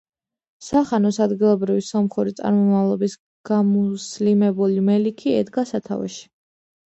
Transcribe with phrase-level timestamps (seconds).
[0.67, 3.15] სახანოს ადგილობრივი სომხური წარმომავლობის
[3.51, 6.27] გამუსლიმებული მელიქი ედგა სათავეში.